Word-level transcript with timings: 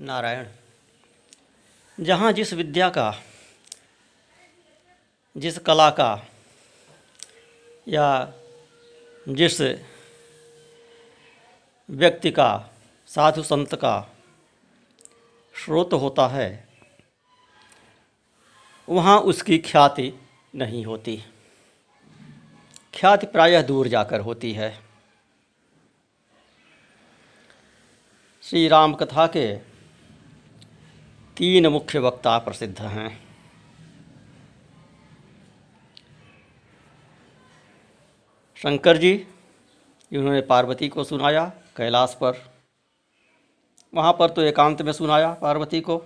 नारायण, 0.00 0.46
जहाँ 2.00 2.32
जिस 2.32 2.52
विद्या 2.52 2.88
का, 2.88 3.22
जिस 5.36 5.58
कला 5.58 5.90
का, 5.90 6.26
या 7.88 8.32
जिस 9.28 9.60
व्यक्ति 11.90 12.30
का, 12.30 12.70
साधु 13.06 13.42
संत 13.42 13.74
का 13.74 14.14
स्रोत 15.64 15.92
होता 15.92 16.28
है, 16.28 16.68
वहाँ 18.88 19.18
उसकी 19.18 19.58
ख्याति 19.58 20.12
नहीं 20.54 20.84
होती। 20.86 21.24
ख्याति 22.94 23.26
प्रायः 23.26 23.62
दूर 23.62 23.88
जाकर 23.88 24.20
होती 24.20 24.52
है। 24.52 24.78
श्री 28.42 28.68
राम 28.68 28.94
कथा 28.94 29.26
के 29.26 29.71
तीन 31.36 31.66
मुख्य 31.66 31.98
वक्ता 31.98 32.38
प्रसिद्ध 32.38 32.80
हैं। 32.80 33.10
शंकर 38.56 38.96
जी 38.96 39.12
इन्होंने 40.12 40.40
पार्वती 40.40 40.88
को 40.88 41.04
सुनाया, 41.04 41.44
कैलाश 41.76 42.16
पर। 42.20 42.52
वहाँ 43.94 44.12
पर 44.12 44.30
तो 44.30 44.42
एकांत 44.42 44.82
में 44.82 44.92
सुनाया 44.92 45.32
पार्वती 45.32 45.80
को, 45.80 45.96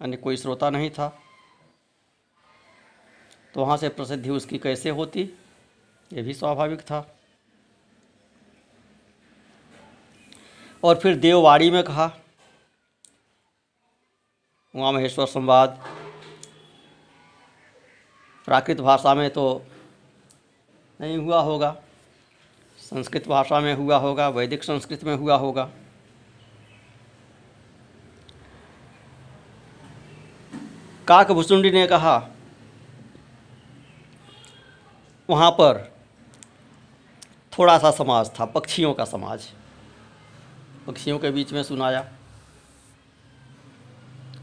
अन्य 0.00 0.16
कोई 0.16 0.36
श्रोता 0.36 0.70
नहीं 0.70 0.90
था। 0.90 1.08
तो 3.54 3.60
वहाँ 3.60 3.76
से 3.76 3.88
प्रसिद्धि 3.88 4.30
उसकी 4.30 4.58
कैसे 4.58 4.90
होती, 4.90 5.22
ये 6.12 6.22
भी 6.22 6.34
स्वाभाविक 6.34 6.80
था। 6.80 7.16
और 10.82 10.98
फिर 10.98 11.16
देववाड़ी 11.16 11.70
में 11.70 11.82
कहा 11.82 12.12
उमा 14.74 14.90
महेश्वर 14.92 15.26
संवाद। 15.26 15.78
प्राकृत 18.46 18.80
भाषा 18.80 19.14
में 19.14 19.30
तो 19.30 19.64
नहीं 21.00 21.16
हुआ 21.18 21.40
होगा। 21.40 21.76
संस्कृत 22.78 23.28
भाषा 23.28 23.60
में 23.60 23.74
हुआ 23.74 23.96
होगा, 23.96 24.28
वैदिक 24.28 24.64
संस्कृत 24.64 25.04
में 25.04 25.14
हुआ 25.14 25.36
होगा। 25.36 25.70
काकभुसुंडी 31.08 31.70
ने 31.70 31.86
कहा, 31.86 32.16
वहाँ 35.28 35.50
पर 35.50 35.92
थोड़ा 37.58 37.78
सा 37.78 37.90
समाज 37.90 38.30
था, 38.40 38.44
पक्षियों 38.44 38.94
का 38.94 39.04
समाज। 39.04 39.48
पक्षियों 40.86 41.18
के 41.18 41.30
बीच 41.30 41.52
में 41.52 41.62
सुनाया 41.62 42.08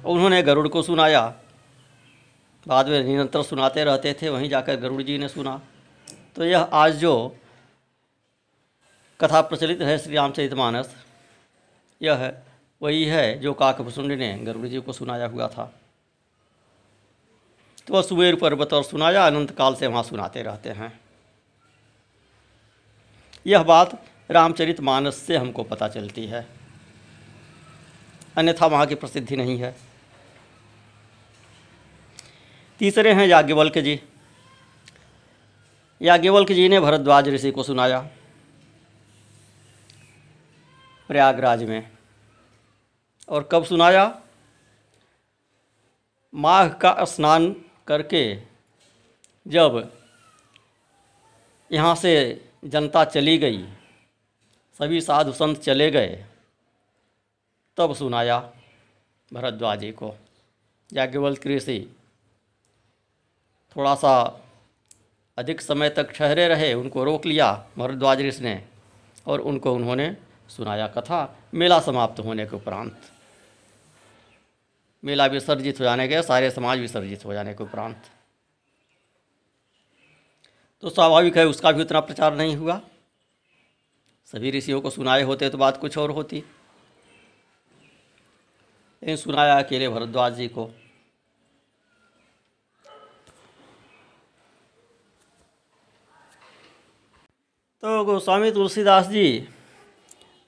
उन्होंने 0.05 0.41
गरुड़ 0.43 0.67
को 0.67 0.81
सुनाया। 0.81 1.33
बाद 2.67 2.87
में 2.87 3.03
निरंतर 3.03 3.43
सुनाते 3.43 3.83
रहते 3.83 4.13
थे, 4.13 4.29
वहीं 4.29 4.49
जाकर 4.49 4.75
गरुड़ 4.75 5.01
जी 5.01 5.17
ने 5.17 5.27
सुना। 5.29 5.61
तो 6.35 6.45
यह 6.45 6.59
आज 6.59 6.95
जो 6.95 7.37
कथा 9.19 9.41
प्रचलित 9.41 9.81
है 9.81 9.97
श्री 9.97 10.15
रामचरित 10.15 10.53
मानस, 10.53 10.95
यह 12.01 12.33
वही 12.81 13.05
है 13.05 13.39
जो 13.39 13.53
काकभुसुंड 13.53 14.11
ने 14.11 14.37
गरुड़ 14.37 14.67
जी 14.67 14.81
को 14.81 14.93
सुनाया 14.93 15.25
हुआ 15.25 15.47
था। 15.47 15.73
तो 17.87 17.93
वह 17.93 18.01
सुबेर 18.01 18.35
पर्वत 18.35 18.73
और 18.73 18.83
सुनाया, 18.83 19.27
अनंत 19.27 19.51
काल 19.51 19.75
से 19.75 19.87
वहाँ 19.87 20.03
सुनाते 20.03 20.41
रहते 20.41 20.69
हैं। 20.69 20.99
यह 23.47 23.63
बात 23.63 24.03
रामचरित 24.31 24.79
मानस 24.81 25.15
से 25.15 25.37
हमको 25.37 25.63
पता 25.63 25.87
चलती 25.87 26.25
है। 26.25 26.47
अन्यथा 28.37 28.65
वहाँ 28.65 28.85
की 28.85 28.95
प्रसिद्धि 28.95 29.35
नहीं 29.35 29.57
है। 29.57 29.90
तीसरे 32.81 33.11
हैं 33.13 33.25
याज्ञवल्क 33.27 33.77
जी। 33.77 33.99
याज्ञवल्क 36.01 36.51
जी 36.51 36.67
ने 36.69 36.79
भरद्वाज 36.79 37.27
ऋषि 37.29 37.51
को 37.51 37.63
सुनाया 37.63 37.99
प्रयागराज 41.09 41.63
में 41.63 41.91
और 43.29 43.47
कब 43.51 43.65
सुनाया? 43.65 44.05
माघ 46.33 46.73
का 46.73 47.05
स्नान 47.05 47.51
करके 47.87 48.23
जब 49.45 49.91
यहाँ 51.71 51.95
से 51.95 52.15
जनता 52.65 53.05
चली 53.05 53.37
गई, 53.37 53.63
सभी 54.79 55.01
साधु 55.01 55.31
संत 55.31 55.59
चले 55.59 55.91
गए, 55.91 56.25
तब 57.77 57.95
सुनाया 57.95 58.39
भरद्वाज 59.31 59.93
को। 59.97 60.15
याज्ञवल्क 60.93 61.47
ऋषि 61.47 61.79
थोड़ा 63.75 63.95
सा 63.95 64.41
अधिक 65.37 65.61
समय 65.61 65.89
तक 65.89 66.11
ठहरे 66.11 66.47
रहे, 66.47 66.73
उनको 66.73 67.03
रोक 67.03 67.25
लिया 67.25 67.67
भरद्वाज 67.77 68.21
ऋषि 68.21 68.43
ने 68.43 68.65
और 69.25 69.39
उनको 69.39 69.73
उन्होंने 69.73 70.17
सुनाया 70.49 70.87
कथा। 70.87 71.39
मेला 71.53 71.79
समाप्त 71.79 72.19
होने 72.19 72.45
के 72.45 72.55
उपरांत। 72.55 73.01
मेला 75.03 75.25
विसर्जित 75.25 75.79
हो 75.79 75.83
जाने 75.83 76.07
के, 76.07 76.21
सारे 76.21 76.51
समाज 76.51 76.79
विसर्जित 76.79 77.25
हो 77.25 77.33
जाने 77.33 77.53
के 77.53 77.63
उपरांत। 77.63 78.03
तो 80.81 80.89
स्वाभाविक 80.89 81.37
है, 81.37 81.45
उसका 81.45 81.71
भी 81.71 81.81
उतना 81.81 81.99
प्रचार 81.99 82.35
नहीं 82.35 82.55
हुआ। 82.55 82.81
सभी 84.25 84.51
ऋषियों 84.51 84.81
को 84.81 84.89
सुनाए 84.89 85.21
होते 85.21 85.49
तो 85.49 85.57
बात 85.57 85.77
कुछ 85.77 85.97
और 85.97 86.11
होती। 86.11 86.35
लेकिन 89.03 89.15
सुनाया 89.15 89.59
अकेले 89.59 89.89
भरद्वाज 89.89 90.35
जी 90.35 90.47
को। 90.47 90.80
तो 97.83 98.03
गोस्वामी 98.05 98.51
तुलसीदास 98.51 99.07
जी 99.07 99.47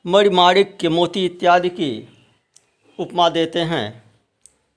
मणिमाणिक 0.05 0.77
के 0.77 0.89
मोती 0.89 1.25
इत्यादि 1.25 1.69
की 1.69 2.09
उपमा 2.99 3.29
देते 3.29 3.59
हैं 3.59 4.03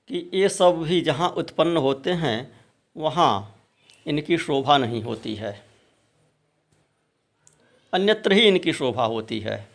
कि 0.08 0.30
ये 0.34 0.48
सब 0.48 0.82
भी 0.82 1.00
जहाँ 1.00 1.28
उत्पन्न 1.28 1.76
होते 1.76 2.12
हैं, 2.12 2.60
वहाँ 2.96 3.62
इनकी 4.06 4.38
शोभा 4.38 4.78
नहीं 4.78 5.02
होती 5.02 5.34
है। 5.34 5.66
अन्यत्र 7.94 8.32
ही 8.32 8.40
इनकी 8.40 8.72
शोभा 8.72 9.04
होती 9.04 9.40
है। 9.40 9.68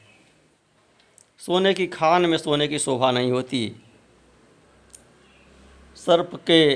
सोने 1.39 1.73
की 1.73 1.87
खान 1.87 2.25
में 2.25 2.37
सोने 2.37 2.67
की 2.67 2.79
शोभा 2.79 3.11
नहीं 3.11 3.31
होती। 3.31 3.75
सर्प 5.95 6.35
के 6.35 6.75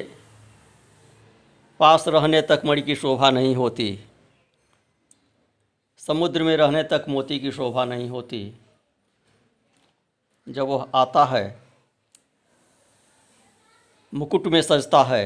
पास 1.80 2.06
रहने 2.08 2.42
तक 2.42 2.62
मणि 2.66 2.82
की 2.82 2.96
शोभा 2.96 3.32
नहीं 3.32 3.56
होती। 3.56 4.00
समुद्र 6.08 6.44
में 6.44 6.56
रहने 6.58 6.84
तक 6.84 7.06
मोती 7.10 7.40
की 7.40 7.52
शोभा 7.52 7.86
नहीं 7.86 8.10
होती। 8.10 8.40
जब 10.48 10.68
वह 10.68 10.88
आता 10.96 11.24
है, 11.26 11.60
मुकुट 14.14 14.48
में 14.48 14.62
सजता 14.62 15.04
है, 15.04 15.26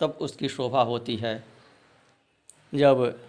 तब 0.00 0.18
उसकी 0.20 0.48
शोभा 0.48 0.82
होती 0.82 1.16
है। 1.16 1.44
जब 2.74 3.20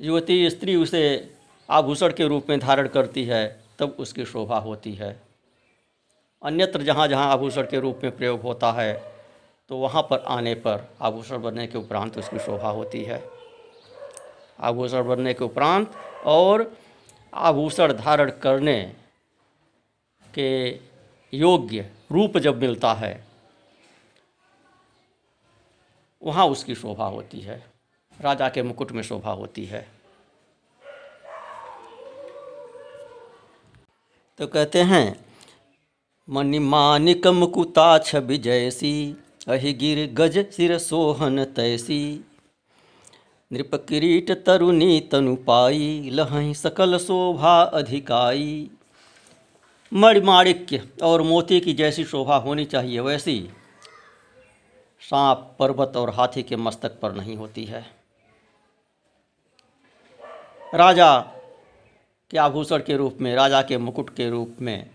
युवती 0.00 0.48
स्त्री 0.50 0.76
उसे 0.76 1.02
आभूषण 1.68 2.12
के 2.12 2.26
रूप 2.28 2.46
में 2.50 2.58
धारण 2.60 2.88
करती 2.88 3.24
है, 3.24 3.44
तब 3.78 3.96
उसकी 3.98 4.24
शोभा 4.24 4.58
होती 4.58 4.94
है। 4.94 5.20
अन्यत्र 6.42 6.82
जहाँ 6.82 7.08
जहाँ 7.08 7.30
आभूषण 7.32 7.62
के 7.62 7.80
रूप 7.80 8.00
में 8.04 8.16
प्रयोग 8.16 8.40
होता 8.40 8.72
है 8.72 8.92
तो 9.70 9.76
वहाँ 9.76 10.02
पर 10.02 10.24
आने 10.28 10.54
पर 10.54 10.88
आभूषण 11.00 11.42
बनने 11.42 11.66
के 11.66 11.78
उपरांत 11.78 12.18
उसकी 12.18 12.38
शोभा 12.38 12.70
होती 12.70 13.02
है। 13.04 13.31
आभूषण 14.62 15.02
बनने 15.02 15.34
के 15.34 15.44
उपरांत 15.44 15.92
और 16.26 16.70
आभूषण 17.32 17.92
धारण 17.92 18.30
करने 18.42 18.80
के 20.34 20.52
योग्य 21.32 21.90
रूप 22.12 22.38
जब 22.38 22.60
मिलता 22.60 22.92
है, 22.94 23.12
वहाँ 26.22 26.46
उसकी 26.46 26.74
शोभा 26.74 27.06
होती 27.06 27.40
है, 27.40 27.62
राजा 28.16 28.48
के 28.48 28.62
मुकुट 28.62 28.92
में 28.92 29.02
शोभा 29.02 29.32
होती 29.32 29.64
है। 29.64 29.86
तो 34.38 34.46
कहते 34.46 34.82
हैं 34.82 35.24
मणिमानिक 36.28 37.26
मुकुताछ 37.26 38.14
विजयसी, 38.16 39.16
अहिगिर 39.48 40.06
गज 40.14 40.38
सिर 40.52 40.76
सोहन 40.78 41.44
तैसी। 41.44 42.24
नृप 43.52 43.74
किरीट 43.74 44.30
तरुणी 44.30 45.00
तनु 45.00 45.36
पाई, 45.36 46.10
लहई 46.12 46.54
सकल 46.54 46.98
शोभा 46.98 47.62
अधिकाई। 47.62 48.70
मणिमाणिक्य 49.92 50.88
और 51.02 51.22
मोती 51.22 51.60
की 51.60 51.72
जैसी 51.72 52.04
शोभा 52.04 52.36
होनी 52.36 52.64
चाहिए 52.64 53.00
वैसी। 53.00 53.50
सांप, 55.00 55.56
पर्वत 55.58 55.96
और 55.96 56.10
हाथी 56.10 56.42
के 56.42 56.56
मस्तक 56.56 57.00
पर 57.00 57.12
नहीं 57.12 57.36
होती 57.36 57.64
है। 57.64 57.86
राजा 60.74 61.20
के 62.30 62.38
आभूषण 62.38 62.78
के 62.78 62.96
रूप 62.96 63.18
में, 63.20 63.34
राजा 63.34 63.62
के 63.62 63.78
मुकुट 63.78 64.16
के 64.16 64.30
रूप 64.30 64.56
में 64.60 64.90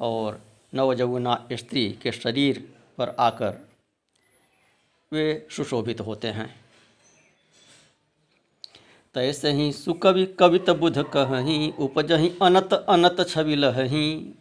और 0.00 0.40
नवजौवना 0.74 1.48
स्त्री 1.52 1.92
के 1.92 2.12
शरीर 2.12 2.74
पर 2.98 3.16
आकर 3.18 3.68
वे 5.12 5.46
सुशोभित 5.50 6.00
होते 6.00 6.28
हैं। 6.28 6.67
तैसे 9.18 9.50
ही 9.50 9.70
सुकवि 9.72 10.24
कवित 10.40 10.68
बुध 10.70 10.98
कहीं, 11.12 11.72
उपजही 11.72 12.30
अनत 12.42 12.74
अनत 12.88 13.24
छवि 13.28 13.56
लही 13.56 14.34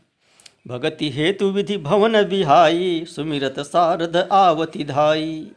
भगति 0.68 1.09
हेतु 1.09 1.45
विधि 1.45 1.77
भवन 1.77 2.24
बिहाई, 2.24 3.06
सुमिरत 3.06 3.59
सारद 3.59 4.18
आवति 4.31 4.83
धाई। 4.83 5.51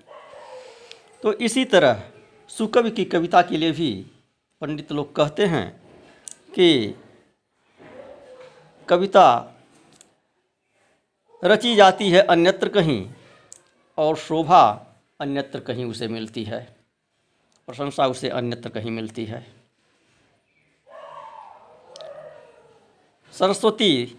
तो 1.22 1.32
इसी 1.32 1.64
तरह 1.64 2.02
सुकवि 2.50 2.90
की 2.90 3.04
कविता 3.04 3.42
के 3.42 3.56
लिए 3.56 3.72
भी 3.72 3.90
पंडित 4.62 4.92
लोग 4.92 5.14
कहते 5.16 5.46
हैं 5.46 5.68
कि 6.54 6.94
कविता 8.88 9.28
रची 11.44 11.76
जाती 11.76 12.10
है 12.10 12.22
अन्यत्र 12.22 12.68
कहीं 12.68 13.08
और 13.98 14.16
शोभा 14.16 14.64
अन्यत्र 15.20 15.60
कहीं 15.60 15.84
उसे 15.84 16.08
मिलती 16.08 16.44
है। 16.44 16.79
प्रशंसा 17.70 18.06
उसे 18.06 18.28
अन्यत्र 18.28 18.68
कहीं 18.68 18.90
मिलती 18.90 19.24
है। 19.24 19.40
सरस्वती, 23.34 24.16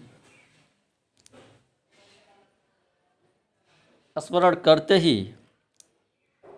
स्मरण 4.16 4.54
करते 4.54 4.98
ही 4.98 5.14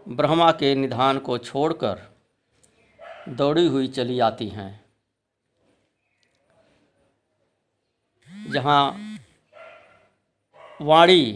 ब्रह्मा 0.08 0.50
के 0.52 0.75
निधान 0.75 1.19
को 1.19 1.38
छोड़कर 1.38 2.02
दौड़ी 3.29 3.67
हुई 3.67 3.88
चली 3.88 4.20
आती 4.20 4.49
हैं। 4.49 4.85
जहाँ 8.50 8.82
वाणी 10.81 11.32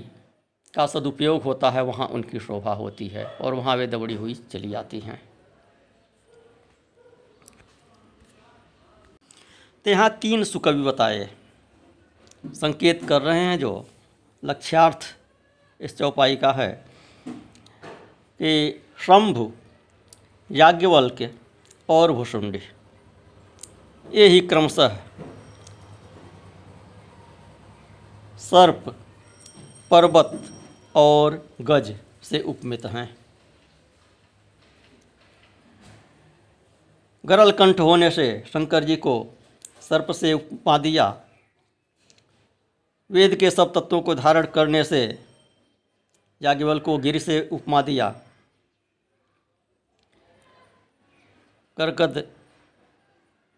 का 0.75 0.87
सदुपयोग 0.87 1.43
होता 1.43 1.71
है, 1.71 1.83
वहाँ 1.83 2.07
उनकी 2.09 2.41
शोभा 2.41 2.73
होती 2.75 3.09
है 3.09 3.25
और 3.25 3.55
वहाँ 3.55 3.77
वे 3.77 3.87
दौड़ी 3.87 4.15
हुई 4.15 4.35
चली 4.35 4.75
आती 4.75 5.01
हैं। 5.01 5.28
तो 9.87 9.91
यहाँ 9.91 10.09
तीन 10.23 10.45
सुकवि 10.45 10.83
बताए। 10.83 11.29
संकेत 12.45 13.05
कर 13.09 13.23
रहे 13.23 13.41
हैं 13.41 13.59
जो 13.59 13.71
लक्ष्यार्थ 14.43 15.05
इस 15.81 15.97
चौपाई 15.99 16.37
का 16.37 16.53
है 16.53 16.71
कि 17.27 18.83
शंभु, 19.01 19.51
याज्ञवल्क्य 20.51 21.31
और 21.89 22.13
भुषुंडी 22.13 22.61
ये 24.13 24.27
ही 24.29 24.41
क्रमशः 24.41 24.97
सर्प, 28.41 28.95
पर्वत 29.91 30.31
और 30.95 31.43
गज 31.61 31.95
से 32.23 32.41
उपमित 32.43 32.87
हैं। 32.87 33.09
गरल 37.25 37.51
कंठ 37.53 37.81
होने 37.81 38.11
से 38.11 38.27
शंकर 38.49 38.85
जी 38.85 38.97
को 38.97 39.15
सर्प 39.91 40.11
से 40.13 40.33
उपमा 40.33 40.79
दिया। 40.79 41.07
वेद 43.11 43.37
के 43.37 43.51
सब 43.51 43.73
तत्वों 43.75 44.01
को 44.01 44.15
धारण 44.15 44.47
करने 44.47 44.85
से 44.85 45.27
याज्ञवल 46.43 46.81
को 46.81 46.99
गिर 46.99 47.19
से 47.19 47.49
उपमा 47.53 47.83
दिया। 47.83 48.09
करकद, 51.77 52.27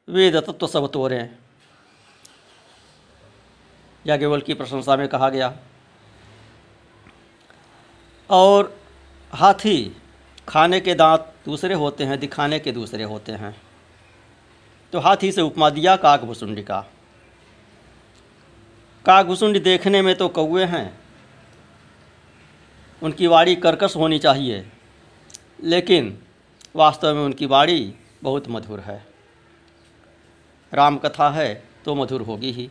वेद 0.09 0.37
तत्व 0.37 0.67
सब 0.67 0.91
तोड़ें। 0.91 1.39
याज्ञवल 4.07 4.41
की 4.41 4.55
प्रशंसा 4.55 4.97
में 4.97 5.09
कहा 5.09 5.29
गया, 5.29 5.57
और 8.31 8.79
हाथी 9.33 9.97
खाने 10.49 10.81
के 10.81 10.95
दांत 10.95 11.35
दूसरे 11.45 11.75
होते 11.75 12.05
हैं, 12.05 12.19
दिखाने 12.21 12.59
के 12.61 12.73
दूसरे 12.73 13.05
होते 13.05 13.33
हैं। 13.33 13.70
तो 14.93 14.99
हाथी 14.99 15.31
से 15.33 15.41
उपमा 15.43 15.71
दिया 15.71 15.97
काकभुसुंडी 15.97 16.63
का। 16.63 16.81
काकभुसुंडी 19.05 19.61
देखने 19.61 20.03
में 20.03 20.15
तो 20.15 20.29
कौए 20.29 20.65
हैं। 20.65 20.99
उनकी 23.03 23.27
वाड़ी 23.27 23.55
कर्कश 23.57 23.97
होनी 23.97 24.19
चाहिए, 24.19 24.67
लेकिन 25.63 26.19
वास्तव 26.77 27.15
में 27.15 27.23
उनकी 27.23 27.47
वाड़ी 27.47 27.95
बहुत 28.23 28.49
मधुर 28.49 28.81
है। 28.81 29.05
राम 30.73 30.97
कथा 30.99 31.31
है 31.31 31.63
तो 31.85 31.95
मधुर 31.95 32.23
होगी 32.23 32.53
ही। 32.53 32.71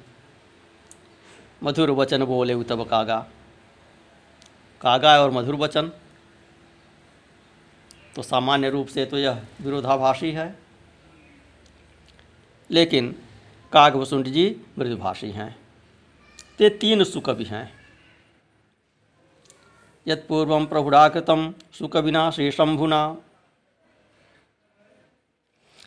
मधुर 1.63 1.91
वचन 1.91 2.25
बोले 2.25 2.63
तब 2.63 2.85
कागा। 2.87 3.17
कागा 4.81 5.19
और 5.21 5.31
मधुर 5.31 5.55
वचन। 5.55 5.91
तो 8.15 8.23
सामान्य 8.23 8.69
रूप 8.69 8.87
से 8.87 9.05
तो 9.05 9.17
यह 9.17 9.41
विरोधाभाषी 9.61 10.31
है। 10.31 10.47
लेकिन 12.71 13.15
कागवसुंड 13.73 14.27
जी 14.27 14.45
मृदुभाषी 14.79 15.29
हैं। 15.31 15.55
ते 16.57 16.69
तीन 16.69 17.03
सुकवि 17.03 17.43
हैं। 17.43 17.71
यत्पूर्व 20.07 20.65
प्रभुड़ाकृतम 20.65 21.53
सुकविना 21.71 22.29
श्री 22.31 22.51
शंभुना 22.51 23.17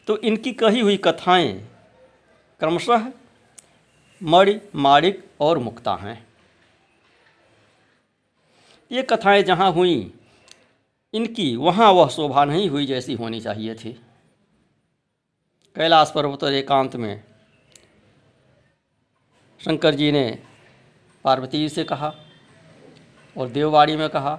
तो 0.06 0.16
इनकी 0.18 0.52
कही 0.52 0.80
हुई 0.80 0.96
कथाएँ 0.96 1.52
क्रमशः 2.60 3.10
मणि, 4.22 4.60
माणिक 4.74 5.24
और 5.40 5.58
मुक्ता 5.58 5.94
हैं। 5.94 6.26
ये 8.90 9.02
कथाएँ 9.02 9.42
जहाँ 9.42 9.70
हुई, 9.72 10.12
इनकी 11.14 11.54
वहाँ 11.56 11.90
वह 11.92 12.08
शोभा 12.08 12.44
नहीं 12.44 12.68
हुई 12.68 12.86
जैसी 12.86 13.14
होनी 13.14 13.40
चाहिए 13.40 13.74
थी। 13.74 14.00
कैलाश 15.76 16.10
पर्वत 16.14 16.42
और 16.44 16.52
एकांत 16.52 16.94
में 16.96 17.22
शंकर 19.60 19.94
जी 19.94 20.10
ने 20.12 20.24
पार्वती 21.24 21.68
से 21.68 21.84
कहा 21.84 22.12
और 23.36 23.48
देववाड़ी 23.48 23.96
में 23.96 24.08
कहा, 24.08 24.38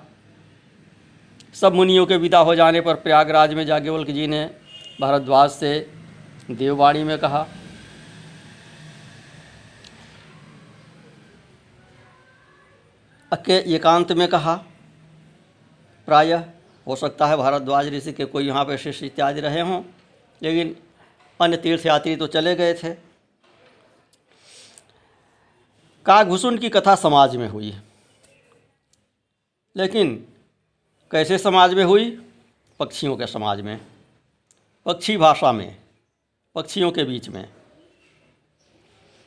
सब 1.54 1.74
मुनियों 1.74 2.06
के 2.06 2.18
विदा 2.18 2.40
हो 2.40 2.56
जाने 2.56 2.82
पर 2.82 2.96
प्रयागराज 2.96 3.54
में 3.54 3.66
जागेवल्क 3.66 4.10
जी 4.10 4.28
ने 4.28 4.44
भारद्वाज 5.02 5.50
से 5.50 5.74
देववाणी 6.52 7.04
में 7.04 7.18
कहा, 7.18 7.46
अके 13.32 13.58
एकांत 13.75 14.12
में 14.12 14.28
कहा, 14.28 14.56
प्रायः 16.08 16.44
हो 16.88 16.96
सकता 16.96 17.28
है 17.28 17.38
भारद्वाज 17.38 17.94
ऋषि 17.94 18.13
के 18.13 18.25
कोई 18.25 18.48
यहाँ 18.48 18.66
पर 18.66 18.78
शिष्य 18.78 19.06
इत्यादि 19.06 19.42
रहे 19.42 19.62
हों, 19.62 19.84
लेकिन 20.42 20.75
अन्य 21.42 21.58
तीर्थयात्री 21.58 22.16
तो 22.16 22.28
चले 22.28 22.56
गए 22.56 22.74
थे। 22.74 22.94
काकभूषण 26.06 26.58
की 26.58 26.70
कथा 26.70 26.96
समाज 26.96 27.36
में 27.36 27.48
हुई। 27.50 27.74
लेकिन 29.75 30.28
कैसे 31.12 31.38
समाज 31.38 31.74
में 31.74 31.84
हुई? 31.84 32.10
पक्षियों 32.80 33.18
के 33.18 33.28
समाज 33.28 33.62
में, 33.62 33.86
पक्षी 34.86 35.18
भाषा 35.18 35.52
में, 35.52 35.78
पक्षियों 36.56 36.92
के 36.92 37.04
बीच 37.04 37.30
में। 37.30 37.50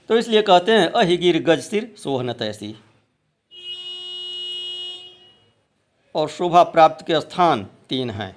तो 0.09 0.17
इसलिए 0.17 0.43
कहते 0.43 0.73
हैं 0.73 0.89
अहिगिर 0.89 1.43
गज 1.43 1.61
सिर 1.61 1.95
सोहन 1.99 2.33
तैसी। 2.33 2.75
और 6.15 6.29
शोभा 6.29 6.63
प्राप्त 6.63 7.07
के 7.07 7.21
स्थान 7.21 7.65
तीन 7.89 8.11
हैं। 8.11 8.37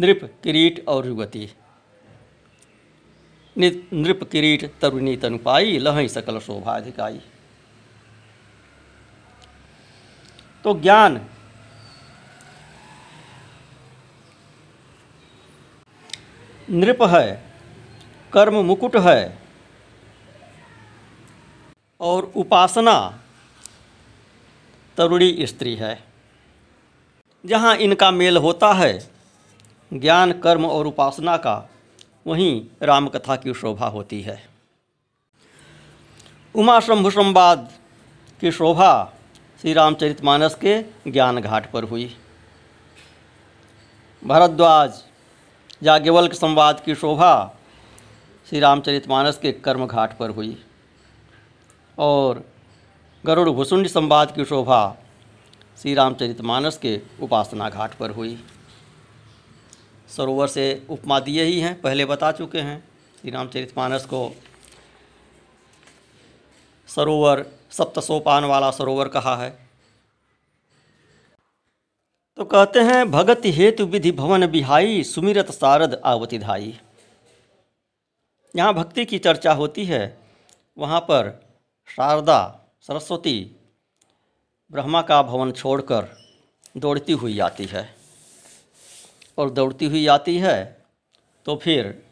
नृप, 0.00 0.40
किरीट 0.42 0.88
और 0.88 1.06
युवती 1.06 1.50
नृप 3.60 4.28
किरीट 4.32 4.64
तरुणी 4.80 5.16
तनुपाई 5.16 5.78
लहई 5.78 6.08
सकल 6.08 6.38
शोभा 6.38 6.76
अधिकाई 6.76 7.20
तो 10.64 10.74
ज्ञान, 10.80 11.20
नृप 16.68 17.02
है, 17.02 17.42
कर्म 18.32 18.56
मुकुट 18.64 18.96
है, 18.96 19.38
और 22.00 22.32
उपासना 22.36 22.94
तरुणी 24.96 25.46
स्त्री 25.46 25.74
है। 25.74 25.98
जहाँ 27.44 27.74
इनका 27.76 28.10
मेल 28.10 28.36
होता 28.36 28.72
है, 28.72 28.92
ज्ञान, 29.92 30.32
कर्म 30.32 30.66
और 30.66 30.86
उपासना 30.86 31.36
का 31.36 31.56
वहीं 32.26 32.66
रामकथा 32.82 33.36
की 33.36 33.54
शोभा 33.54 33.86
होती 33.86 34.20
है। 34.22 34.42
उमा 36.54 36.78
शंभु 36.80 37.10
संवाद 37.10 37.70
की 38.40 38.50
शोभा 38.52 39.12
श्री 39.60 39.72
रामचरितमानस 39.72 40.54
के 40.54 40.82
ज्ञान 41.10 41.40
घाट 41.40 41.70
पर 41.70 41.84
हुई। 41.84 42.14
भरद्वाज 44.22 45.02
याज्ञवल्क 45.82 46.32
संवाद 46.32 46.80
की 46.80 46.94
शोभा 46.94 47.32
श्री 48.46 48.60
रामचरितमानस 48.60 49.38
के 49.38 49.52
कर्म 49.52 49.86
घाट 49.86 50.16
पर 50.18 50.30
हुई 50.30 50.56
और 51.98 52.44
गरुड़ 53.24 53.50
भुसुंड 53.50 53.86
संवाद 53.88 54.34
की 54.34 54.44
शोभा 54.44 54.96
श्री 55.82 55.94
रामचरितमानस 55.94 56.76
के 56.76 57.00
उपासना 57.22 57.68
घाट 57.70 57.94
पर 57.94 58.10
हुई। 58.10 58.38
सरोवर 60.16 60.48
से 60.48 60.86
उपमा 60.90 61.20
दिए 61.20 61.44
ही 61.44 61.60
हैं, 61.60 61.80
पहले 61.80 62.04
बता 62.04 62.32
चुके 62.32 62.60
हैं। 62.60 62.88
श्री 63.20 63.30
रामचरितमानस 63.30 64.04
को 64.04 64.36
सरोवर 66.86 67.46
सप्तसोपान 67.70 68.44
वाला 68.44 68.70
सरोवर 68.70 69.08
कहा 69.08 69.36
है। 69.36 69.68
तो 72.36 72.44
कहते 72.44 72.80
हैं, 72.80 73.10
भगत 73.10 73.42
हेतु 73.44 73.86
विधि 73.86 74.12
भवन 74.12 74.46
बिहाई, 74.46 75.02
सुमिरत 75.02 75.50
सारद 75.50 76.02
आवति 76.04 76.38
धाई। 76.38 76.80
यहाँ 78.56 78.74
भक्ति 78.74 79.04
की 79.04 79.18
चर्चा 79.18 79.52
होती 79.52 79.84
है। 79.84 80.18
वहाँ 80.78 81.00
पर 81.00 81.46
शारदा 81.88 82.60
सरस्वती 82.80 83.56
ब्रह्मा 84.72 85.02
का 85.02 85.22
भवन 85.22 85.52
छोड़कर 85.52 86.08
दौड़ती 86.76 87.12
हुई 87.12 87.38
आती 87.38 87.64
है। 87.64 87.99
और 89.38 89.50
दौड़ती 89.50 89.86
हुई 89.86 90.06
आती 90.06 90.38
है 90.38 90.56
तो 91.46 91.56
फिर 91.56 92.02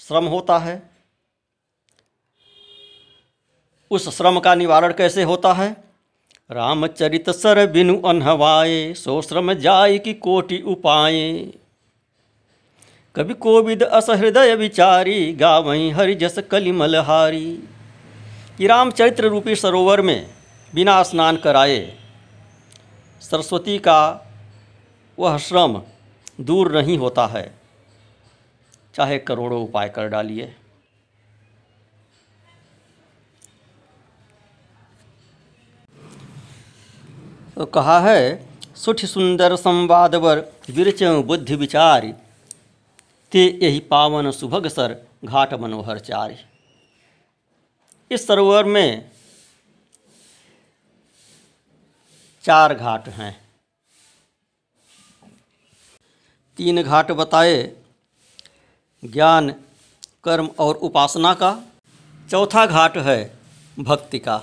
श्रम 0.00 0.26
होता 0.26 0.58
है। 0.58 0.82
उस 3.90 4.08
श्रम 4.16 4.38
का 4.40 4.54
निवारण 4.54 4.92
कैसे 4.92 5.22
होता 5.22 5.52
है? 5.52 5.70
रामचरित 6.50 7.30
सर 7.30 7.66
बिनु 7.66 8.00
अनहवाए, 8.00 8.92
सो 8.94 9.22
श्रम 9.22 9.52
जाय 9.52 9.98
की 9.98 10.14
कोटि 10.14 10.60
उपाय 10.62 11.40
कभी 13.16 13.34
कोविद 13.34 13.82
असहृदय 13.82 14.54
विचारी 14.54 15.32
गावही 15.32 15.90
हरिजस 15.90 16.38
कलिमलहारी 16.50 17.56
कि 18.58 18.66
रामचरित्र 18.66 19.28
रूपी 19.28 19.56
सरोवर 19.56 20.00
में 20.00 20.30
बिना 20.74 21.02
स्नान 21.02 21.36
कराए 21.36 21.80
सरस्वती 23.20 23.78
का 23.78 24.00
वह 25.18 25.38
श्रम 25.38 25.82
दूर 26.40 26.82
नहीं 26.82 26.98
होता 26.98 27.26
है। 27.26 27.58
चाहे 28.94 29.18
करोड़ों 29.18 29.62
उपाय 29.62 29.88
कर 29.88 30.08
डालिए। 30.08 30.56
तो 37.54 37.66
कहा 37.66 38.00
है, 38.00 38.48
सुठ 38.76 39.04
सुंदर 39.04 39.56
संवादवर 39.56 40.52
विरच 40.70 41.02
बुद्धि 41.02 41.54
विचार। 41.54 42.06
ते 43.32 43.58
यही 43.62 43.80
पावन 43.80 44.30
सुभग 44.30 44.66
सर 44.66 45.06
घाट 45.24 45.54
मनोहर 45.54 45.98
चार। 45.98 46.36
इस 48.10 48.26
सरोवर 48.26 48.64
में 48.64 49.10
चार 52.42 52.74
घाट 52.74 53.08
हैं। 53.08 53.47
तीन 56.58 56.82
घाट 56.82 57.10
बताए, 57.12 57.62
ज्ञान, 59.02 59.50
कर्म 60.24 60.48
और 60.58 60.74
उपासना 60.74 61.34
का। 61.34 61.50
चौथा 62.30 62.66
घाट 62.66 62.96
है 62.98 63.18
भक्ति 63.78 64.18
का। 64.18 64.38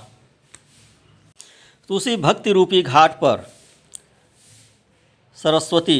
तो 1.89 1.95
उसी 1.95 2.15
भक्ति 2.17 2.51
रूपी 2.51 2.81
घाट 2.81 3.11
पर 3.11 3.51
सरस्वती 5.37 5.99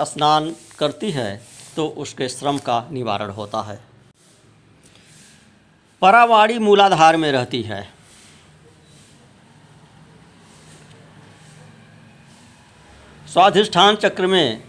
स्नान 0.00 0.54
करती 0.78 1.10
है 1.10 1.46
तो 1.76 1.86
उसके 1.88 2.28
श्रम 2.28 2.58
का 2.58 2.88
निवारण 2.90 3.30
होता 3.30 3.62
है। 3.62 3.78
परावाड़ी 6.02 6.58
मूलाधार 6.58 7.16
में 7.16 7.30
रहती 7.32 7.62
है। 7.62 7.82
स्वाधिष्ठान 13.26 13.96
चक्र 13.96 14.26
में 14.26 14.65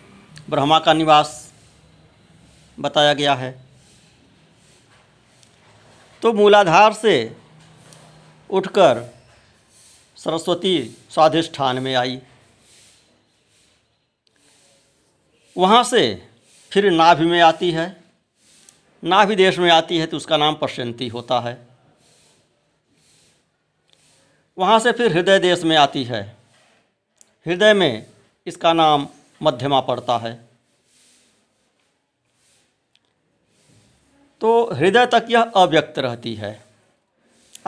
ब्रह्मा 0.50 0.80
का 0.80 0.94
निवास 0.94 1.54
बताया 2.78 3.14
गया 3.14 3.34
है। 3.36 3.52
तो 6.22 6.34
मूलाधार 6.34 6.94
से 6.94 7.38
उठकर 8.50 9.04
सरस्वती 10.18 10.80
स्वाधिष्ठान 11.10 11.80
में 11.80 11.94
आई। 11.96 12.20
वहाँ 15.56 15.84
से 15.84 16.30
फिर 16.72 16.90
नाभि 16.92 17.26
में 17.26 17.40
आती 17.42 17.72
है। 17.72 17.86
नाभि 19.04 19.36
देश 19.36 19.58
में 19.60 19.70
आती 19.72 19.98
है 19.98 20.06
तो 20.06 20.18
उसका 20.18 20.38
नाम 20.38 20.56
पश्यंती 20.56 21.08
होता 21.08 21.40
है। 21.40 21.58
वहाँ 24.58 24.80
से 24.80 24.92
फिर 24.92 25.12
हृदय 25.12 25.40
देश 25.40 25.64
में 25.64 25.76
आती 25.78 26.04
है। 26.04 26.22
हृदय 27.46 27.74
में 27.74 28.06
इसका 28.48 28.74
नाम 28.74 29.08
मध्यमा 29.42 29.80
पड़ता 29.82 30.18
है। 30.18 30.34
तो 34.42 34.50
हृदय 34.74 35.06
तक 35.06 35.28
यह 35.30 35.52
अव्यक्त 35.56 36.00
रहती 36.00 36.34
है। 36.36 36.60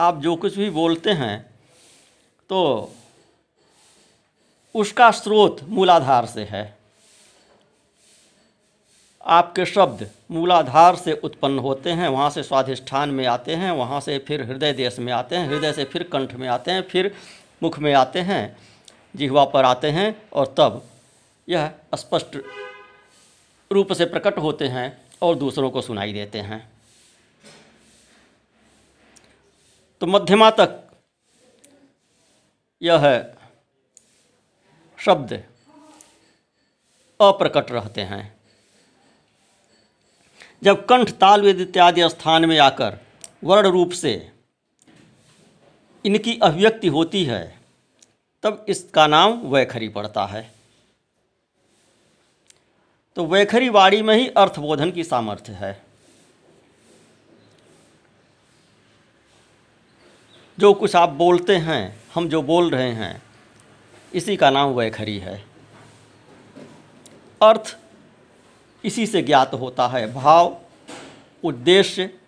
आप 0.00 0.20
जो 0.20 0.34
कुछ 0.36 0.56
भी 0.56 0.70
बोलते 0.70 1.10
हैं 1.12 1.38
तो 2.50 2.60
उसका 4.74 5.10
स्रोत 5.10 5.62
मूलाधार 5.64 6.26
से 6.26 6.44
है। 6.44 6.62
आपके 9.26 9.64
शब्द 9.66 10.08
मूलाधार 10.30 10.96
से 10.96 11.12
उत्पन्न 11.14 11.58
होते 11.58 11.90
हैं, 11.90 12.08
वहाँ 12.08 12.28
से 12.30 12.42
स्वाधिष्ठान 12.42 13.10
में 13.10 13.26
आते 13.26 13.54
हैं, 13.54 13.70
वहाँ 13.70 14.00
से 14.00 14.18
फिर 14.18 14.42
हृदय 14.42 14.72
देश 14.72 14.98
में 14.98 15.12
आते 15.12 15.36
हैं, 15.36 15.48
हृदय 15.48 15.72
से 15.72 15.84
फिर 15.84 16.02
कंठ 16.02 16.34
में 16.34 16.46
आते 16.48 16.70
हैं, 16.70 16.82
फिर 16.82 17.14
मुख 17.62 17.78
में 17.78 17.92
आते 17.94 18.20
हैं, 18.20 18.56
जिहवा 19.16 19.44
पर 19.44 19.64
आते 19.64 19.90
हैं 19.90 20.14
और 20.32 20.54
तब 20.58 20.82
यह 21.50 21.70
स्पष्ट 21.94 22.36
रूप 23.72 23.92
से 23.92 24.04
प्रकट 24.04 24.38
होते 24.38 24.68
हैं 24.68 25.02
और 25.22 25.34
दूसरों 25.34 25.70
को 25.70 25.80
सुनाई 25.80 26.12
देते 26.12 26.40
हैं। 26.40 26.72
तो 30.00 30.06
मध्यमा 30.06 30.50
तक 30.50 30.90
यह 32.82 33.34
शब्द 34.98 35.32
अप्रकट 37.20 37.70
रहते 37.70 38.00
हैं। 38.00 38.40
जब 40.62 40.86
कंठ 40.86 41.10
ताल 41.10 41.42
वेद 41.42 41.60
इत्यादि 41.60 42.08
स्थान 42.08 42.44
में 42.44 42.58
आकर 42.58 42.98
वर्ण 43.44 43.68
रूप 43.68 43.90
से 43.90 44.32
इनकी 46.04 46.38
अभिव्यक्ति 46.38 46.88
होती 46.88 47.24
है, 47.24 47.60
तब 48.42 48.64
इसका 48.68 49.06
नाम 49.06 49.40
वैखरी 49.46 49.88
पड़ता 49.88 50.26
है। 50.26 50.59
तो 53.16 53.26
वैखरी 53.26 53.68
वाणी 53.68 54.02
में 54.02 54.16
ही 54.16 54.28
अर्थबोधन 54.28 54.90
की 54.90 55.04
सामर्थ्य 55.04 55.52
है। 55.52 55.82
जो 60.58 60.74
कुछ 60.74 60.96
आप 60.96 61.08
बोलते 61.08 61.56
हैं, 61.56 62.00
हम 62.14 62.28
जो 62.28 62.42
बोल 62.42 62.70
रहे 62.70 62.92
हैं, 62.92 63.22
इसी 64.14 64.36
का 64.36 64.50
नाम 64.50 64.70
वैखरी 64.70 65.18
है। 65.18 65.44
अर्थ 67.42 67.78
इसी 68.84 69.06
से 69.06 69.22
ज्ञात 69.22 69.54
होता 69.54 69.88
है। 69.88 70.14
भाव, 70.14 70.58
उद्देश्य, 71.44 72.18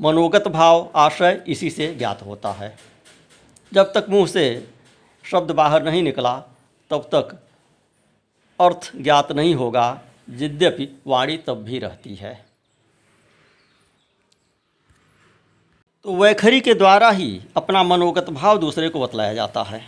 मनोगत 0.00 0.48
भाव 0.48 0.90
आशय 0.96 1.44
इसी 1.48 1.70
से 1.70 1.94
ज्ञात 1.94 2.22
होता 2.22 2.52
है। 2.52 2.78
जब 3.72 3.92
तक 3.92 4.06
मुँह 4.08 4.26
से 4.26 4.70
शब्द 5.24 5.50
बाहर 5.50 5.82
नहीं 5.82 6.02
निकला, 6.02 6.42
तब 6.90 7.02
तक 7.02 7.40
अर्थ 8.60 8.92
ज्ञात 8.96 9.32
नहीं 9.32 9.54
होगा, 9.54 10.00
यद्यपि 10.30 11.02
वाणी 11.06 11.36
तब 11.36 11.54
भी 11.54 11.78
रहती 11.78 12.14
है। 12.14 12.44
तो 16.04 16.16
वैखरी 16.16 16.60
के 16.60 16.74
द्वारा 16.74 17.10
ही 17.10 17.42
अपना 17.56 17.82
मनोगत 17.82 18.30
भाव 18.30 18.58
दूसरे 18.58 18.88
को 18.88 19.00
बतलाया 19.00 19.34
जाता 19.34 19.62
है। 19.62 19.84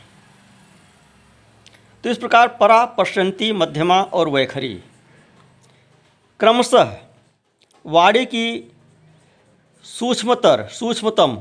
तो 2.05 2.11
इस 2.11 2.19
प्रकार 2.19 2.49
परा, 2.49 2.85
पश्यंती, 2.85 3.53
मध्यमा 3.53 4.03
और 4.03 4.29
वैखरी। 4.29 4.83
क्रमशः 6.41 6.99
वाणी 7.87 8.27
की 8.27 8.73
सूक्ष्मतर, 9.85 10.69
सूक्ष्मतम 10.69 11.41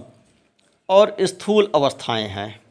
और 0.89 1.17
स्थूल 1.21 1.71
अवस्थाएँ 1.75 2.27
हैं। 2.27 2.64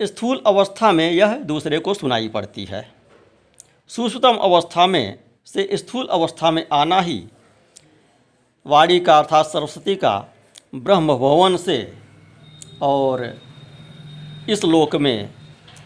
स्थूल 0.00 0.42
अवस्था 0.46 0.92
में 0.92 1.10
यह 1.10 1.34
दूसरे 1.38 1.78
को 1.78 1.94
सुनाई 1.94 2.28
पड़ती 2.28 2.64
है। 2.64 2.82
सूक्ष्मतम 3.90 4.36
अवस्था 4.36 4.86
में 4.86 5.18
से 5.46 5.68
स्थूल 5.72 6.06
अवस्था 6.06 6.50
में 6.50 6.66
आना 6.72 7.00
ही 7.00 7.22
वाणी 8.66 9.00
का 9.00 9.18
अर्थात 9.18 9.46
सरस्वती 9.46 9.96
का 9.96 10.16
ब्रह्म 10.74 11.16
भवन 11.16 11.56
से 11.56 11.98
और 12.82 13.24
इस 14.50 14.64
लोक 14.64 14.96
में 14.96 15.34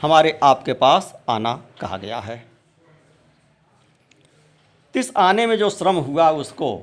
हमारे 0.03 0.39
आपके 0.43 0.73
पास 0.73 1.13
आना 1.29 1.55
कहा 1.81 1.97
गया 1.97 2.19
है। 2.19 2.45
इस 4.95 5.13
आने 5.17 5.47
में 5.47 5.57
जो 5.59 5.71
श्रम 5.71 5.97
हुआ 5.97 6.31
उसको 6.31 6.75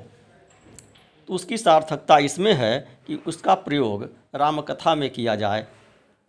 तो 1.28 1.34
उसकी 1.34 1.58
सार्थकता 1.58 2.18
इसमें 2.18 2.52
है 2.54 2.78
कि 3.06 3.22
उसका 3.26 3.54
प्रयोग 3.54 4.10
रामकथा 4.34 4.94
में 4.94 5.10
किया 5.10 5.34
जाए। 5.36 5.66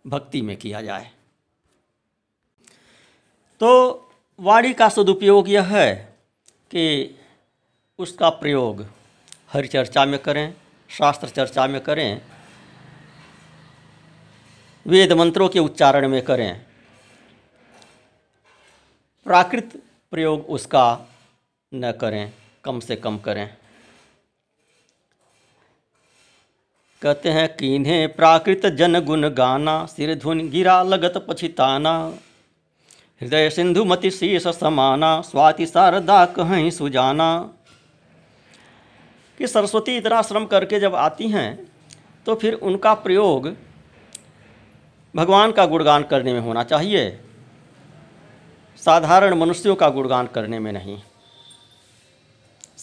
भक्ति 0.06 0.42
में 0.42 0.56
किया 0.56 0.82
जाए। 0.82 1.10
तो 3.60 3.70
वाणी 4.40 4.72
का 4.72 4.88
सदुपयोग 4.88 5.48
यह 5.48 5.76
है 5.76 5.94
कि 6.70 7.16
उसका 7.98 8.28
प्रयोग 8.30 8.86
हर 9.52 9.66
चर्चा 9.66 10.04
में 10.04 10.18
करें, 10.18 10.54
शास्त्र 10.90 11.28
चर्चा 11.28 11.66
में 11.66 11.80
करें, 11.80 12.20
वेद 14.86 15.12
मंत्रों 15.12 15.48
के 15.48 15.58
उच्चारण 15.58 16.08
में 16.08 16.22
करें। 16.22 16.64
प्राकृत 19.26 19.82
प्रयोग 20.12 20.46
उसका 20.50 21.08
न 21.72 21.92
करें, 21.92 22.32
कम 22.64 22.80
से 22.80 22.96
कम 22.96 23.18
करें। 23.18 23.56
कहते 27.02 27.28
हैं 27.28 27.48
कीन्हे 27.48 28.06
प्राकृत 28.06 28.66
जन 28.66 29.00
गुण 29.00 29.28
गाना, 29.28 29.86
सिर 29.86 30.14
धुन 30.14 30.48
गिरा, 30.50 30.82
लगत 30.82 31.26
पछिताना 31.28 32.14
हृदय 33.20 33.50
सिंधु 33.50 33.84
मति 33.84 34.10
शीश 34.10 34.46
समाना, 34.48 35.20
स्वाति 35.20 35.66
शारदा 35.66 36.24
कहीं 36.26 36.70
सुजाना। 36.70 37.54
कि 39.38 39.46
सरस्वती 39.46 39.96
इतना 39.96 40.22
श्रम 40.22 40.44
करके 40.46 40.80
जब 40.80 40.94
आती 40.94 41.28
हैं 41.28 41.72
तो 42.26 42.34
फिर 42.34 42.54
उनका 42.54 42.94
प्रयोग 42.94 43.56
भगवान 45.16 45.52
का 45.52 45.66
गुणगान 45.66 46.02
करने 46.02 46.32
में 46.32 46.40
होना 46.40 46.62
चाहिए। 46.64 47.18
साधारण 48.76 49.34
मनुष्यों 49.34 49.74
का 49.74 49.88
गुणगान 49.88 50.26
करने 50.26 50.58
में 50.58 50.72
नहीं। 50.72 50.98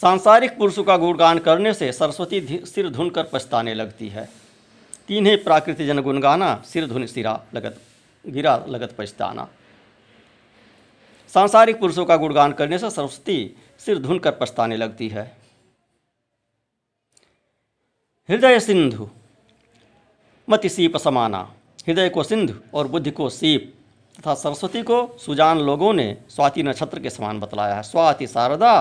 सांसारिक 0.02 0.58
पुरुषों 0.58 0.84
का 0.84 0.96
गुणगान 0.98 1.40
करने 1.40 1.74
से 1.74 1.92
सरस्वती 1.92 2.40
सिर 2.66 2.90
धुन 2.90 3.10
कर 3.10 3.24
पछताने 3.24 3.74
लगती 3.74 4.08
है। 4.10 4.30
तीन 5.08 5.36
प्राकृतिक 5.36 5.88
जन 5.88 6.02
गुणगाना, 6.02 6.56
सिर 6.66 6.86
धुन 6.88 7.06
सिरा 7.06 7.40
लगत 7.54 7.82
गिरा 8.26 8.56
लगत 8.68 8.96
पछताना। 8.98 9.48
सांसारिक 11.34 11.80
पुरुषों 11.80 12.06
का 12.06 12.18
गुणगान 12.18 12.52
करने 12.52 12.78
से 12.80 12.90
सरस्वती 12.90 13.56
सिर 13.80 14.00
धुन 14.00 14.20
कर 14.20 14.32
पछताने 14.32 14.78
लगती 14.78 15.08
है। 15.10 15.26
हृदय 18.30 18.60
सिंधु, 18.60 19.10
मति 20.48 20.70
सीप 20.70 20.98
समाना। 20.98 21.42
हृदय 21.88 22.10
को 22.10 22.24
सिंधु 22.24 22.54
और 22.74 22.88
बुद्धि 22.88 23.12
को 23.12 23.30
सीप 23.30 23.74
तथा 24.20 24.34
सरस्वती 24.34 24.82
को 24.84 25.18
सुजान 25.20 25.60
लोगों 25.60 25.94
ने 25.94 26.18
स्वाति 26.30 26.64
नक्षत्र 26.64 27.00
के 27.00 27.10
समान 27.10 27.40
बतलाया 27.40 27.76
है। 27.76 27.84
स्वाति 27.84 28.28
शारदा, 28.28 28.74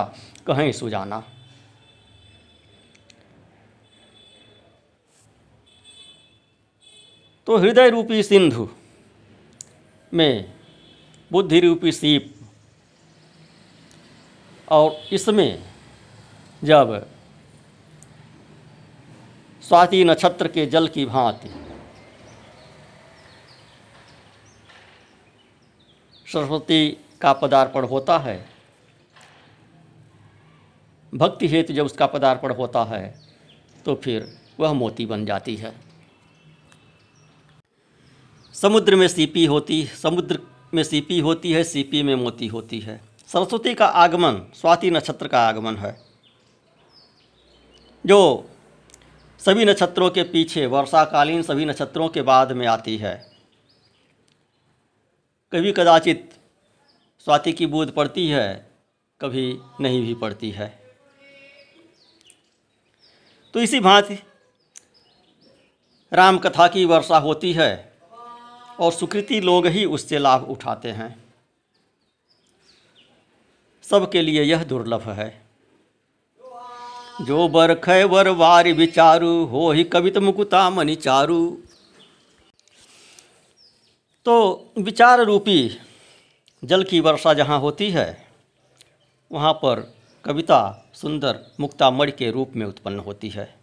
कहीं 0.46 0.72
सुजाना। 0.72 1.22
तो 7.46 7.56
हृदय 7.56 7.90
रूपी 7.90 8.22
सिंधु 8.22 8.68
में 10.12 10.52
बुद्धि 11.30 11.60
रूपी 11.60 11.92
सीप 11.92 12.34
और 14.68 15.00
इसमें 15.12 15.62
जब 16.62 17.06
स्वाति 19.62 20.04
नक्षत्र 20.04 20.48
के 20.48 20.66
जल 20.66 20.88
की 20.88 21.04
भांति 21.06 21.48
सरस्वती 26.28 26.88
का 27.20 27.32
पदार्पण 27.32 27.84
होता 27.84 28.18
है। 28.18 28.48
भक्ति 31.14 31.48
हेतु 31.48 31.72
जब 31.72 31.84
उसका 31.84 32.06
पदार्पण 32.06 32.52
होता 32.54 32.84
है 32.84 33.20
तो 33.86 33.94
फिर 33.94 34.36
वह 34.60 34.72
मोती 34.72 35.06
बन 35.06 35.24
जाती 35.26 35.56
है। 35.56 35.72
समुद्र 38.54 38.96
में 38.96 39.08
सीपी 39.08 39.44
होती, 39.46 39.84
समुद्र 39.84 40.38
में 40.74 40.82
सीपी 40.82 41.18
होती 41.20 41.52
है, 41.52 41.64
सीपी 41.64 42.02
में 42.02 42.14
मोती 42.14 42.46
होती 42.46 42.80
है। 42.80 43.00
सरस्वती 43.28 43.74
का 43.74 43.86
आगमन, 43.86 44.40
स्वाति 44.54 44.90
नक्षत्र 44.90 45.28
का 45.28 45.40
आगमन 45.48 45.76
है। 45.76 45.96
जो 48.06 48.50
सभी 49.40 49.64
नक्षत्रों 49.64 50.10
के 50.10 50.22
पीछे, 50.22 50.66
वर्षाकालीन 50.66 51.42
सभी 51.42 51.64
नक्षत्रों 51.64 52.08
के 52.08 52.22
बाद 52.22 52.52
में 52.52 52.66
आती 52.66 52.96
है। 52.96 53.27
कभी 55.52 55.72
कदाचित 55.72 56.34
स्वाति 57.24 57.52
की 57.52 57.66
बूंद 57.66 57.90
पड़ती 57.90 58.28
है, 58.28 58.70
कभी 59.20 59.58
नहीं 59.80 60.00
भी 60.02 60.14
पड़ती 60.14 60.50
है। 60.50 60.66
तो 63.54 63.60
इसी 63.60 63.80
भांति 63.80 64.18
राम 66.12 66.38
कथा 66.38 66.68
की 66.68 66.84
वर्षा 66.84 67.18
होती 67.18 67.52
है 67.52 67.92
और 68.80 68.92
सुकृति 68.92 69.40
लोग 69.40 69.66
ही 69.66 69.84
उससे 69.84 70.18
लाभ 70.18 70.44
उठाते 70.44 70.88
हैं। 70.88 71.24
सबके 73.82 74.22
लिए 74.22 74.42
यह 74.42 74.64
दुर्लभ 74.64 75.08
है। 75.10 75.42
जो 77.22 77.48
बर 77.48 77.74
खय 77.74 78.04
वर 78.04 78.28
वार 78.28 78.72
विचारू, 78.72 79.44
हो 79.44 79.70
ही 79.72 79.84
कवित 79.84 80.18
मुकुता 80.18 80.70
मणि 80.70 80.94
चारु। 80.96 81.56
तो 84.28 84.72
विचार 84.78 85.20
रूपी 85.20 85.78
जल 86.62 86.82
की 86.84 86.98
वर्षा 87.00 87.32
जहाँ 87.34 87.58
होती 87.60 87.90
है, 87.90 88.26
वहाँ 89.30 89.52
पर 89.52 89.80
कविता 90.24 90.90
सुंदर 90.94 91.38
मुक्ता 91.60 91.90
मणि 91.90 92.12
के 92.12 92.30
रूप 92.30 92.52
में 92.56 92.66
उत्पन्न 92.66 92.98
होती 92.98 93.28
है। 93.28 93.57